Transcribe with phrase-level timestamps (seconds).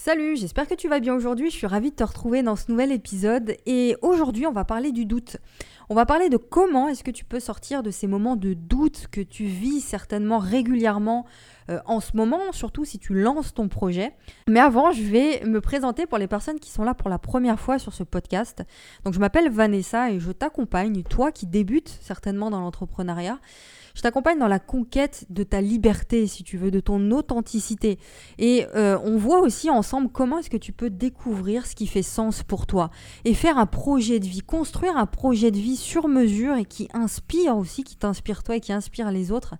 [0.00, 1.50] Salut, j'espère que tu vas bien aujourd'hui.
[1.50, 3.56] Je suis ravie de te retrouver dans ce nouvel épisode.
[3.66, 5.38] Et aujourd'hui, on va parler du doute.
[5.88, 9.08] On va parler de comment est-ce que tu peux sortir de ces moments de doute
[9.10, 11.26] que tu vis certainement régulièrement
[11.68, 14.14] euh, en ce moment, surtout si tu lances ton projet.
[14.46, 17.58] Mais avant, je vais me présenter pour les personnes qui sont là pour la première
[17.58, 18.62] fois sur ce podcast.
[19.04, 23.40] Donc, je m'appelle Vanessa et je t'accompagne, toi qui débutes certainement dans l'entrepreneuriat.
[23.98, 27.98] Je t'accompagne dans la conquête de ta liberté, si tu veux, de ton authenticité.
[28.38, 29.70] Et euh, on voit aussi
[30.12, 32.90] comment est-ce que tu peux découvrir ce qui fait sens pour toi
[33.24, 36.88] et faire un projet de vie, construire un projet de vie sur mesure et qui
[36.92, 39.54] inspire aussi, qui t'inspire toi et qui inspire les autres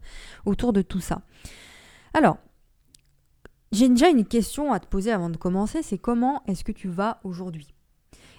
[0.47, 1.23] autour de tout ça.
[2.15, 2.39] Alors,
[3.73, 6.89] j'ai déjà une question à te poser avant de commencer, c'est comment est-ce que tu
[6.89, 7.75] vas aujourd'hui?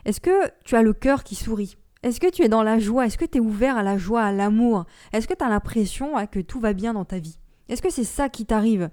[0.06, 1.78] Est-ce que tu as le cœur qui sourit?
[2.02, 3.06] Est-ce que tu es dans la joie?
[3.06, 4.86] Est-ce que tu es ouvert à la joie, à l'amour?
[5.12, 7.38] Est-ce que tu as l'impression que tout va bien dans ta vie?
[7.68, 8.90] Est-ce que c'est ça qui t'arrive?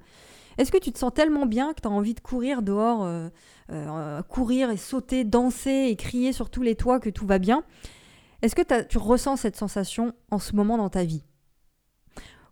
[0.59, 3.29] Est-ce que tu te sens tellement bien que tu as envie de courir dehors, euh,
[3.71, 7.63] euh, courir et sauter, danser et crier sur tous les toits que tout va bien?
[8.43, 11.25] Est-ce que tu ressens cette sensation en ce moment dans ta vie?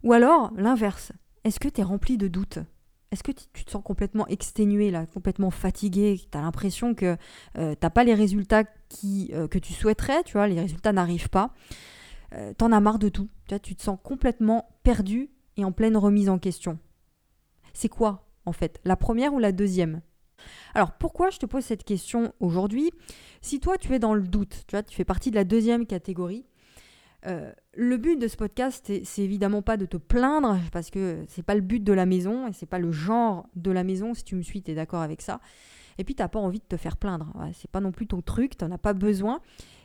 [0.02, 1.12] Ou alors, l'inverse,
[1.44, 2.58] est-ce que tu es rempli de doutes?
[3.11, 7.16] Est-ce que tu te sens complètement exténué, complètement fatigué Tu as l'impression que
[7.56, 8.64] euh, tu n'as pas les résultats
[9.05, 11.55] euh, que tu souhaiterais, tu vois, les résultats n'arrivent pas?
[12.34, 13.28] Euh, tu en as marre de tout.
[13.62, 16.78] Tu te sens complètement perdu et en pleine remise en question.
[17.75, 20.00] C'est quoi, en fait La première ou la deuxième?
[20.75, 22.91] Alors pourquoi je te pose cette question aujourd'hui?
[23.42, 26.47] Si toi tu es dans le doute, tu tu fais partie de la deuxième catégorie,
[27.27, 31.42] euh, le but de ce podcast, c'est évidemment pas de te plaindre, parce que c'est
[31.42, 34.25] pas le but de la maison, et c'est pas le genre de la maison, si
[34.25, 35.41] tu me suis, tu es d'accord avec ça.
[35.97, 37.33] Et puis, t'as pas envie de te faire plaindre.
[37.55, 39.41] c'est pas non plus ton truc, t'en as pas besoin.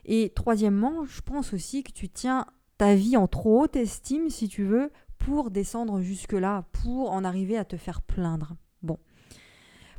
[0.06, 2.46] Et troisièmement, je pense aussi que tu tiens
[2.78, 7.58] ta vie en trop haute estime, si tu veux, pour descendre jusque-là, pour en arriver
[7.58, 8.56] à te faire plaindre.
[8.82, 8.98] Bon.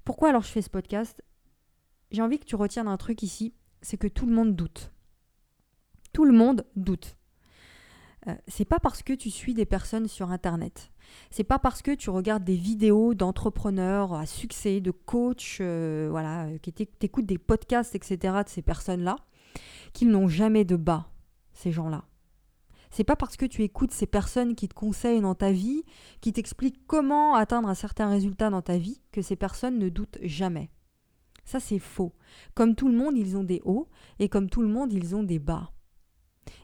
[0.04, 1.22] Pourquoi alors je fais ce podcast?
[2.10, 4.92] J'ai envie que tu retiennes un truc ici, c'est que tout le monde doute.
[6.12, 7.16] Tout le monde doute.
[8.26, 10.90] Euh, c'est pas parce que tu suis des personnes sur internet,
[11.30, 16.44] c'est pas parce que tu regardes des vidéos d'entrepreneurs à succès, de coachs, euh, voilà,
[16.46, 18.18] euh, qui t'écoutent des podcasts, etc.
[18.44, 19.16] de ces personnes-là,
[19.94, 21.08] qu'ils n'ont jamais de bas,
[21.54, 22.04] ces gens-là.
[22.90, 25.84] C'est pas parce que tu écoutes ces personnes qui te conseillent dans ta vie,
[26.20, 30.18] qui t'expliquent comment atteindre un certain résultat dans ta vie, que ces personnes ne doutent
[30.22, 30.70] jamais.
[31.44, 32.12] Ça, c'est faux.
[32.54, 35.22] Comme tout le monde, ils ont des hauts, et comme tout le monde, ils ont
[35.22, 35.72] des bas.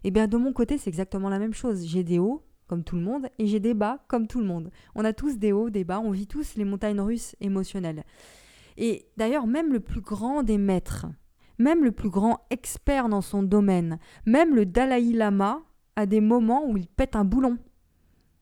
[0.05, 1.87] Eh bien de mon côté, c'est exactement la même chose.
[1.87, 4.71] J'ai des hauts, comme tout le monde, et j'ai des bas, comme tout le monde.
[4.95, 8.05] On a tous des hauts, des bas, on vit tous les montagnes russes émotionnelles.
[8.77, 11.07] Et d'ailleurs, même le plus grand des maîtres,
[11.59, 15.63] même le plus grand expert dans son domaine, même le Dalai Lama
[15.97, 17.59] a des moments où il pète un boulon.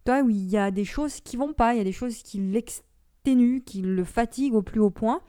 [0.04, 2.22] Toi, où il y a des choses qui vont pas, il y a des choses
[2.22, 5.22] qui l'exténuent, qui le fatiguent au plus haut point.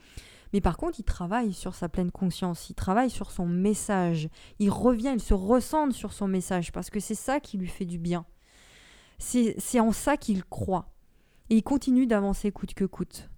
[0.52, 4.28] Mais par contre, il travaille sur sa pleine conscience, il travaille sur son message,
[4.58, 7.84] il revient, il se ressente sur son message, parce que c'est ça qui lui fait
[7.84, 8.26] du bien.
[9.18, 10.92] C'est en ça qu'il croit.
[11.48, 13.30] Et il continue d'avancer coûte que coûte.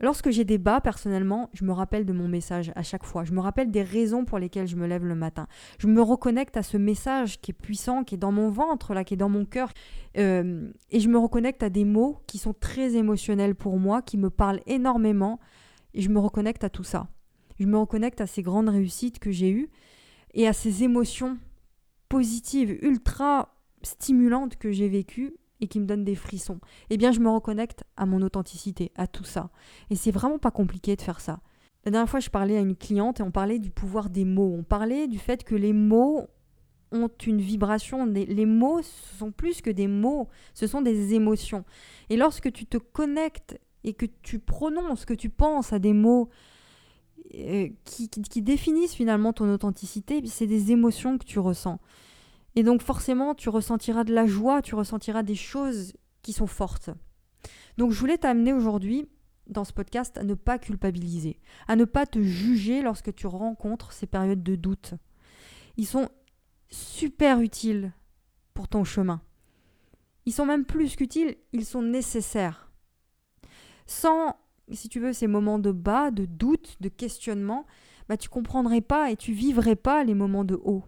[0.00, 3.24] Lorsque j'ai des bas, personnellement, je me rappelle de mon message à chaque fois.
[3.24, 5.48] Je me rappelle des raisons pour lesquelles je me lève le matin.
[5.78, 9.02] Je me reconnecte à ce message qui est puissant, qui est dans mon ventre, là,
[9.02, 9.72] qui est dans mon cœur.
[10.16, 14.18] Euh, et je me reconnecte à des mots qui sont très émotionnels pour moi, qui
[14.18, 15.40] me parlent énormément.
[15.94, 17.08] Et je me reconnecte à tout ça.
[17.58, 19.68] Je me reconnecte à ces grandes réussites que j'ai eues
[20.34, 21.38] et à ces émotions
[22.08, 26.60] positives, ultra stimulantes que j'ai vécues et qui me donne des frissons,
[26.90, 29.50] eh bien je me reconnecte à mon authenticité, à tout ça.
[29.90, 31.40] Et c'est vraiment pas compliqué de faire ça.
[31.84, 34.54] La dernière fois, je parlais à une cliente et on parlait du pouvoir des mots.
[34.58, 36.26] On parlait du fait que les mots
[36.92, 38.04] ont une vibration.
[38.04, 41.64] Les mots sont plus que des mots, ce sont des émotions.
[42.10, 46.28] Et lorsque tu te connectes et que tu prononces, que tu penses à des mots
[47.34, 51.78] euh, qui, qui définissent finalement ton authenticité, c'est des émotions que tu ressens.
[52.58, 55.92] Et donc forcément, tu ressentiras de la joie, tu ressentiras des choses
[56.22, 56.90] qui sont fortes.
[57.76, 59.08] Donc je voulais t'amener aujourd'hui
[59.46, 61.38] dans ce podcast à ne pas culpabiliser,
[61.68, 64.94] à ne pas te juger lorsque tu rencontres ces périodes de doute.
[65.76, 66.08] Ils sont
[66.68, 67.92] super utiles
[68.54, 69.22] pour ton chemin.
[70.26, 72.72] Ils sont même plus qu'utiles, ils sont nécessaires.
[73.86, 74.34] Sans,
[74.72, 77.66] si tu veux, ces moments de bas, de doute, de questionnement,
[78.08, 80.82] bah, tu comprendrais pas et tu vivrais pas les moments de haut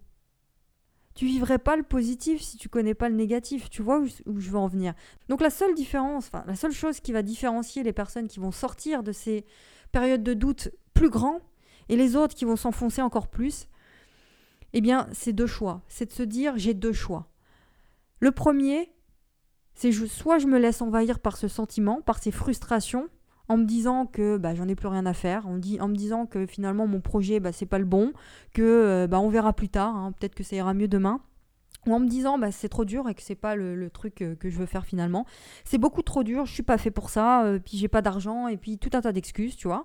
[1.15, 3.69] tu vivrais pas le positif si tu connais pas le négatif.
[3.69, 4.95] Tu vois où, je veux en venir.
[5.29, 8.53] Donc la seule différence, enfin la seule chose qui va différencier les personnes qui vont
[8.53, 9.45] sortir de ces
[9.93, 11.41] périodes de doute plus grands
[11.89, 13.67] et les autres qui vont s'enfoncer encore plus,
[14.73, 15.83] eh bien c'est deux choix.
[15.89, 17.29] C'est de se dire j'ai deux choix.
[18.21, 18.93] Le premier,
[19.75, 23.09] c'est soit je me laisse envahir par ce sentiment, par ces frustrations,
[23.51, 26.25] en me disant que bah, j'en ai plus rien à faire, en, en me disant
[26.25, 28.13] que finalement mon projet bah, c'est pas le bon,
[28.55, 31.21] que euh, bah, on verra plus tard, hein, peut-être que ça ira mieux demain
[31.87, 34.37] ou en me disant bah c'est trop dur et que c'est pas le, truc euh,
[34.37, 35.27] que je veux faire finalement.
[35.65, 38.47] C'est beaucoup trop dur, je suis pas fait pour ça, euh, puis j'ai pas d'argent
[38.47, 39.85] et puis tout un tas d'excuses, tu vois.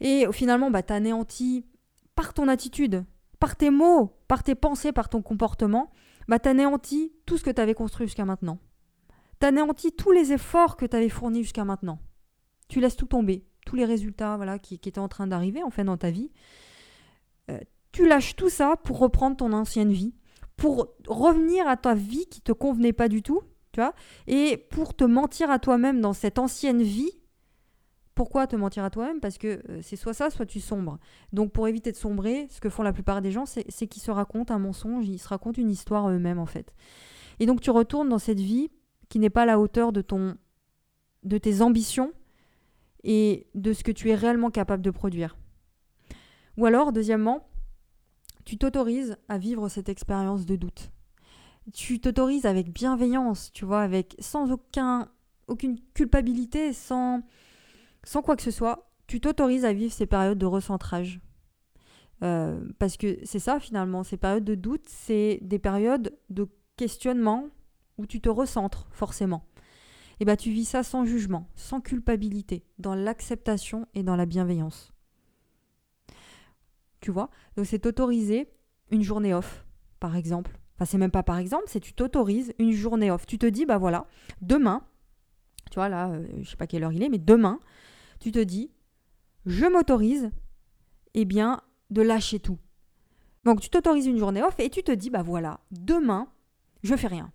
[0.00, 1.64] Et finalement bah t'anéantis
[2.14, 3.06] par ton attitude,
[3.40, 5.90] par tes mots, par tes pensées, par ton comportement,
[6.28, 8.58] bah t'anéantis tout ce que tu avais construit jusqu'à maintenant.
[9.38, 11.98] T'anéantis tous les efforts que tu avais fournis jusqu'à maintenant.
[12.74, 16.10] Tu laisses tout tomber, tous les résultats voilà qui, étaient en train d'arriver dans ta
[16.10, 16.32] vie.
[17.48, 17.60] Euh,
[17.92, 20.12] tu lâches tout ça pour reprendre ton ancienne vie
[20.56, 23.94] pour revenir à ta vie qui te convenait pas du tout, tu vois,
[24.26, 27.12] et pour te mentir à toi-même dans cette ancienne vie.
[28.16, 29.20] Pourquoi te mentir à toi-même?
[29.20, 30.98] Parce que euh, c'est soit ça, soit tu sombres.
[31.32, 34.10] Donc pour éviter de sombrer, ce que font la plupart des gens, c'est qu'ils se
[34.10, 36.74] racontent un mensonge, ils se racontent une histoire eux-mêmes en fait.
[37.38, 38.68] Et donc tu retournes dans cette vie
[39.08, 40.36] qui n'est pas à la hauteur de ton
[41.22, 42.12] de tes ambitions
[43.04, 45.36] et de ce que tu es réellement capable de produire.
[46.56, 47.46] Ou alors, deuxièmement,
[48.44, 50.90] tu t'autorises à vivre cette expérience de doute.
[51.72, 55.08] Tu t'autorises avec bienveillance, tu vois, avec sans aucun,
[55.46, 57.22] aucune culpabilité, sans,
[58.02, 58.90] sans quoi que ce soit.
[59.06, 61.20] Tu t'autorises à vivre ces périodes de recentrage.
[62.22, 67.48] Euh, parce que c'est ça finalement, ces périodes de doute, c'est des périodes de questionnement
[67.98, 69.44] où tu te recentres forcément.
[70.24, 74.94] Et bien tu vis ça sans jugement, sans culpabilité, dans l'acceptation et dans la bienveillance
[77.04, 77.28] tu vois?
[77.56, 78.48] Donc c'est t'autoriser
[78.90, 79.66] une journée off,
[80.00, 80.58] par exemple.
[80.74, 83.26] Enfin, c'est même pas par exemple, c'est tu t'autorises une journée off.
[83.26, 84.06] Tu te dis, bah voilà,
[84.40, 84.82] demain,
[85.70, 87.60] tu vois là, euh, je sais pas quelle heure il est, mais demain,
[88.20, 88.70] tu te dis,
[89.44, 90.30] je m'autorise,
[91.12, 91.60] eh bien,
[91.90, 92.58] de lâcher tout.
[93.44, 96.28] Donc tu t'autorises une journée off et tu te dis, bah voilà, demain,
[96.82, 97.30] je fais rien.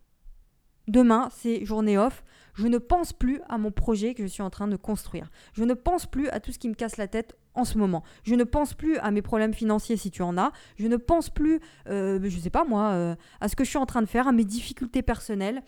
[0.89, 2.24] Demain, c'est journée off.
[2.56, 5.30] Je ne pense plus à mon projet que je suis en train de construire.
[5.53, 8.03] Je ne pense plus à tout ce qui me casse la tête en ce moment.
[8.24, 10.51] Je ne pense plus à mes problèmes financiers si tu en as.
[10.80, 13.69] Je ne pense plus, euh, je ne sais pas moi, euh, à ce que je
[13.69, 15.62] suis en train de faire, à mes difficultés personnelles,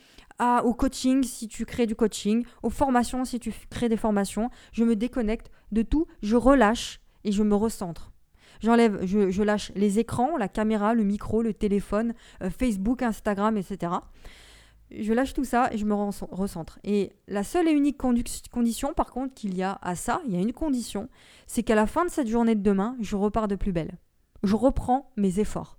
[0.63, 4.49] au coaching si tu crées du coaching, aux formations si tu crées des formations.
[4.71, 8.11] Je me déconnecte de tout, je relâche et je me recentre.
[8.59, 13.91] J'enlève, je, lâche les écrans, la caméra, le micro, le téléphone, euh, Facebook, Instagram, etc
[14.99, 16.79] je lâche tout ça et je me recentre.
[16.83, 20.37] Et la seule et unique condition, par contre, qu'il y a à ça, il y
[20.37, 21.09] a une condition,
[21.47, 23.97] c'est qu'à la fin de cette journée de demain, je repars de plus belle.
[24.43, 25.77] Je reprends mes efforts.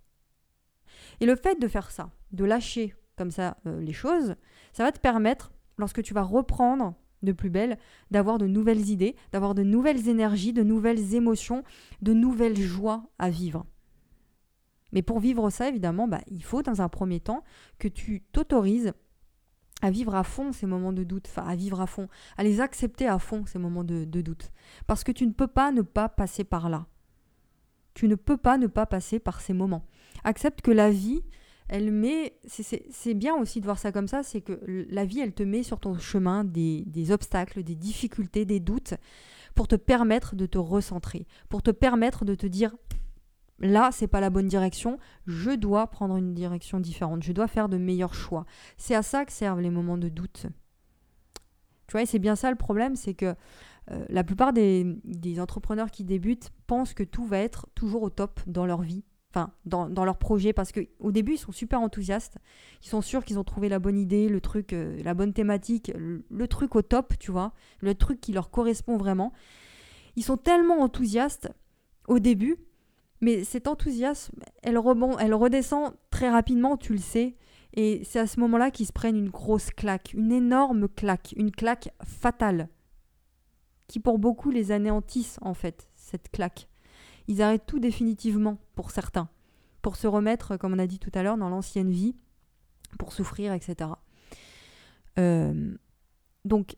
[1.20, 4.34] Et le fait de faire ça, de lâcher comme ça euh, les choses,
[4.72, 7.78] ça va te permettre, lorsque tu vas reprendre de plus belle,
[8.10, 11.62] d'avoir de nouvelles idées, d'avoir de nouvelles énergies, de nouvelles émotions,
[12.00, 13.64] de nouvelles joies à vivre.
[14.92, 17.42] Mais pour vivre ça, évidemment, bah, il faut dans un premier temps
[17.78, 18.92] que tu t'autorises
[19.82, 22.60] à vivre à fond ces moments de doute, enfin à vivre à fond, à les
[22.60, 24.52] accepter à fond ces moments de, doute.
[24.86, 26.86] Parce que tu ne peux pas ne pas passer par là.
[27.94, 29.84] Tu ne peux pas ne pas passer par ces moments.
[30.24, 31.22] Accepte que la vie,
[31.68, 35.34] elle met, c'est bien aussi de voir ça comme ça, c'est que la vie, elle
[35.34, 38.94] te met sur ton chemin des, des obstacles, des difficultés, des doutes,
[39.54, 42.74] pour te permettre de te recentrer, pour te permettre de te dire,
[43.58, 47.68] là, c'est pas la bonne direction, je dois prendre une direction différente, je dois faire
[47.68, 48.44] de meilleurs choix.
[48.76, 50.46] C'est à ça que servent les moments de doute.
[51.86, 53.34] Tu vois, c'est bien ça le problème, c'est que
[53.90, 54.96] euh, la plupart des,
[55.40, 59.52] entrepreneurs qui débutent pensent que tout va être toujours au top dans leur vie, enfin
[59.64, 62.38] dans, leur projet, parce qu'au début ils sont super enthousiastes,
[62.82, 65.92] ils sont sûrs qu'ils ont trouvé la bonne idée, le truc, euh, la bonne thématique,
[65.96, 69.32] le, truc au top, tu vois, le truc qui leur correspond vraiment.
[70.16, 71.50] Ils sont tellement enthousiastes
[72.06, 72.56] au début
[73.22, 77.36] mais cet enthousiasme, elle, rebond, elle redescend très rapidement, tu le sais.
[77.72, 81.52] Et c'est à ce moment-là qu'ils se prennent une grosse claque, une énorme claque, une
[81.52, 82.68] claque fatale,
[83.86, 86.68] qui pour beaucoup les anéantissent en fait, cette claque.
[87.28, 89.28] Ils arrêtent tout définitivement pour certains,
[89.80, 92.16] pour se remettre, comme on a dit tout à l'heure, dans l'ancienne vie,
[92.98, 93.90] pour souffrir, etc.
[95.18, 95.74] Euh,
[96.44, 96.76] donc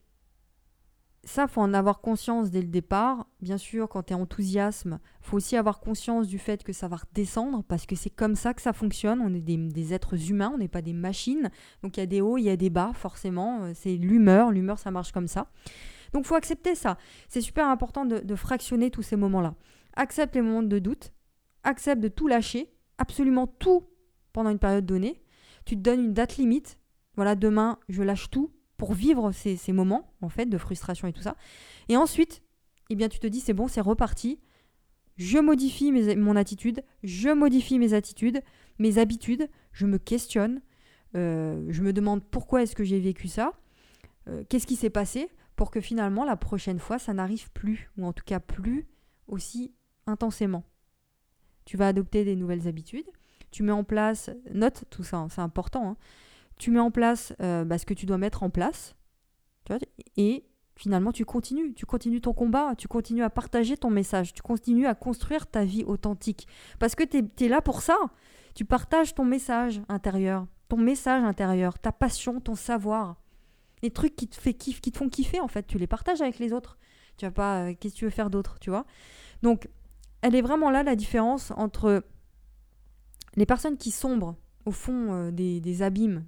[1.26, 3.26] ça, faut en avoir conscience dès le départ.
[3.40, 6.96] Bien sûr, quand tu es enthousiasme, faut aussi avoir conscience du fait que ça va
[6.96, 9.20] redescendre parce que c'est comme ça que ça fonctionne.
[9.20, 11.50] On est des, êtres humains, on n'est pas des machines.
[11.82, 13.64] Donc il y a des hauts, il y a des bas, forcément.
[13.64, 15.48] Euh, c'est l'humeur, l'humeur ça marche comme ça.
[16.12, 16.96] Donc faut accepter ça.
[17.28, 19.54] C'est super important de, de fractionner tous ces moments-là.
[19.96, 21.12] Accepte les moments de doute,
[21.62, 23.88] accepte de tout lâcher, absolument tout
[24.32, 25.22] pendant une période donnée.
[25.64, 26.78] Tu te donnes une date limite.
[27.16, 31.22] Voilà, demain, je lâche tout pour vivre ces, moments en fait de frustration et tout
[31.22, 31.36] ça.
[31.88, 32.42] Et ensuite,
[32.90, 34.40] eh bien, tu te dis c'est bon, c'est reparti.
[35.16, 38.42] Je modifie mon attitude, je modifie mes attitudes,
[38.78, 40.60] mes habitudes, je me questionne,
[41.14, 43.52] euh, je me demande pourquoi est-ce que j'ai vécu ça,
[44.28, 48.06] euh, qu'est-ce qui s'est passé, pour que finalement la prochaine fois ça n'arrive plus, ou
[48.06, 48.88] en tout cas plus
[49.28, 49.72] aussi
[50.08, 50.64] intensément.
[51.64, 53.08] Tu vas adopter des nouvelles habitudes,
[53.52, 55.96] tu mets en place, note tout ça, hein, c'est important, hein.
[56.58, 58.94] Tu mets en place euh, bah, ce que tu dois mettre en place,
[60.16, 60.44] et
[60.76, 64.86] finalement tu continues, tu continues ton combat, tu continues à partager ton message, tu continues
[64.86, 66.46] à construire ta vie authentique.
[66.78, 67.96] Parce que tu es, là pour ça,
[68.54, 73.16] tu partages ton message intérieur, ton message intérieur, ta passion, ton savoir.
[73.82, 74.40] Les trucs qui te,
[74.96, 76.78] font kiffer, en fait, tu les partages avec les autres.
[77.16, 78.86] Tu vas pas, euh, qu'est-ce que tu veux faire d'autre, tu vois
[79.42, 79.68] Donc,
[80.22, 82.02] elle est vraiment là la différence entre
[83.36, 86.24] les personnes qui sombrent au fond euh, des, abîmes,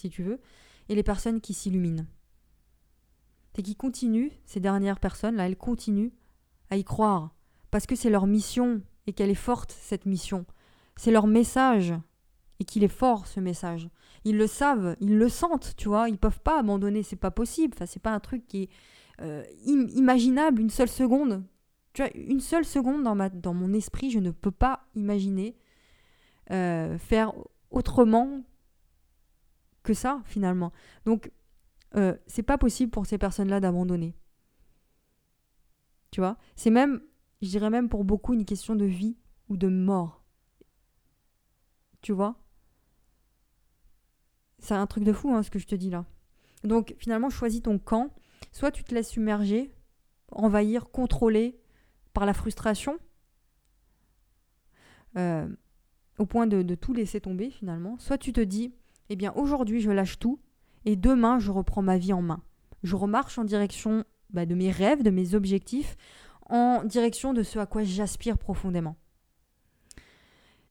[0.00, 0.40] si tu veux,
[0.88, 2.06] et les personnes qui s'illuminent.
[3.54, 6.12] C'est qui continuent, ces dernières personnes-là, elles continuent
[6.70, 7.34] à y croire,
[7.70, 10.46] parce que c'est leur mission et qu'elle est forte, cette mission.
[10.96, 11.94] C'est leur message
[12.58, 13.88] et qu'il est fort, ce message.
[14.24, 17.74] Ils le savent, ils le sentent, tu vois, ils peuvent pas abandonner, c'est pas possible,
[17.74, 18.68] enfin, c'est pas un truc qui est
[19.20, 21.42] euh, imaginable une seule seconde
[21.92, 25.56] tu vois, une seule seconde dans, ma, dans mon esprit, je ne peux pas imaginer
[26.50, 27.32] euh, faire
[27.70, 28.42] autrement
[29.82, 30.72] que ça, finalement.
[31.04, 31.30] Donc,
[31.96, 34.14] euh, c'est pas possible pour ces personnes-là d'abandonner.
[36.10, 36.36] Tu vois?
[36.56, 37.00] C'est même,
[37.42, 39.16] je dirais même pour beaucoup, une question de vie
[39.48, 40.24] ou de mort.
[42.02, 42.36] Tu vois?
[44.58, 46.04] C'est un truc de fou, hein, ce que je te dis là.
[46.64, 48.10] Donc, finalement, choisis ton camp.
[48.52, 49.74] Soit tu te laisses submerger,
[50.30, 51.60] envahir, contrôler,
[52.12, 52.98] par la frustration,
[55.16, 55.48] euh,
[56.18, 58.74] au point de, tout laisser tomber finalement, soit tu te dis,
[59.10, 60.40] eh bien aujourd'hui je lâche tout
[60.86, 62.42] et demain je reprends ma vie en main.
[62.82, 65.96] Je remarche en direction bah, de mes rêves, de mes objectifs,
[66.48, 68.96] en direction de ce à quoi j'aspire profondément.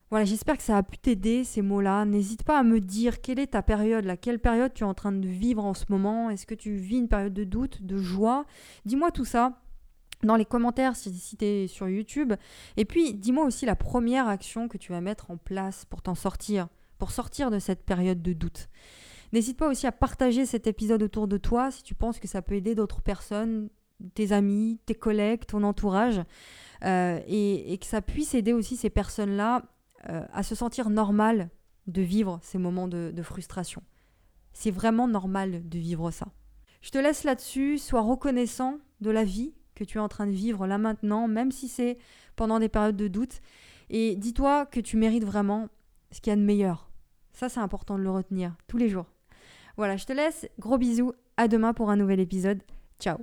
[0.09, 2.03] Voilà, j'espère que ça a pu t'aider ces mots-là.
[2.05, 4.95] N'hésite pas à me dire quelle est ta période, là, quelle période tu es en
[4.95, 6.31] train de vivre en ce moment?
[6.31, 8.45] Est-ce que tu vis une période de doute, de joie?
[8.85, 9.61] Dis-moi tout ça
[10.23, 12.33] dans les commentaires si, tu es sur YouTube.
[12.75, 16.15] Et puis, dis-moi aussi la première action que tu vas mettre en place pour t'en
[16.15, 16.67] sortir,
[16.99, 18.69] pour sortir de cette période de doute.
[19.31, 22.41] N'hésite pas aussi à partager cet épisode autour de toi si tu penses que ça
[22.41, 23.69] peut aider d'autres personnes,
[24.13, 26.21] tes amis, tes collègues, ton entourage,
[26.83, 29.63] euh, et, que ça puisse aider aussi ces personnes-là
[30.09, 31.49] euh, à se sentir normal
[31.87, 33.81] de vivre ces moments de, de frustration.
[34.53, 36.27] C'est vraiment normal de vivre ça.
[36.81, 40.31] Je te laisse là-dessus, sois reconnaissant de la vie que tu es en train de
[40.31, 41.97] vivre là maintenant, même si c'est
[42.35, 43.41] pendant des périodes de doute.
[43.89, 45.69] Et dis-toi que tu mérites vraiment
[46.11, 46.88] ce qu'il y a de meilleur.
[47.39, 49.05] Ça, c'est important de le retenir tous les jours.
[49.77, 50.45] Voilà, je te laisse.
[50.59, 51.13] Gros bisous.
[51.37, 52.61] À demain pour un nouvel épisode.
[52.99, 53.17] Ciao.